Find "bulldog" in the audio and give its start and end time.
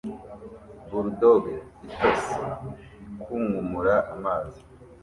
0.89-1.43